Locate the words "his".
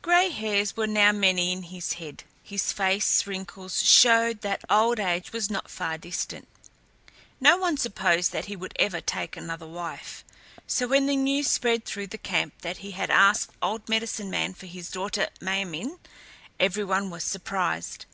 1.64-1.94, 2.44-2.72, 14.66-14.88